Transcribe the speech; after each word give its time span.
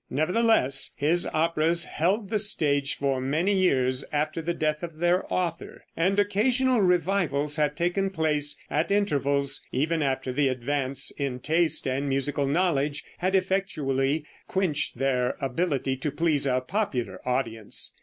Nevertheless, 0.09 0.89
his 0.95 1.27
operas 1.27 1.85
held 1.85 2.31
the 2.31 2.39
stage 2.39 2.95
for 2.95 3.21
many 3.21 3.53
years 3.53 4.03
after 4.11 4.41
the 4.41 4.55
death 4.55 4.81
of 4.81 4.97
their 4.97 5.31
author, 5.31 5.83
and 5.95 6.17
occasional 6.17 6.81
revivals 6.81 7.57
have 7.57 7.75
taken 7.75 8.09
place 8.09 8.57
at 8.67 8.89
intervals, 8.89 9.61
even 9.71 10.01
after 10.01 10.33
the 10.33 10.47
advance 10.47 11.11
in 11.19 11.39
taste 11.39 11.87
and 11.87 12.09
musical 12.09 12.47
knowledge 12.47 13.03
had 13.19 13.35
effectually 13.35 14.25
quenched 14.47 14.97
their 14.97 15.35
ability 15.39 15.95
to 15.97 16.09
please 16.09 16.47
a 16.47 16.61
popular 16.61 17.21
audience. 17.23 17.93